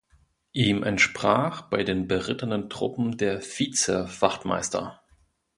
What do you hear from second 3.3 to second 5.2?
Vizewachtmeister.